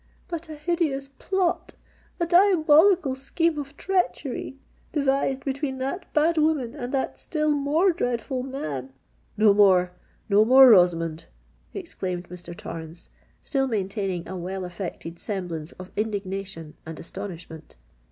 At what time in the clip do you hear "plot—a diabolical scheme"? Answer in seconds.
1.09-3.59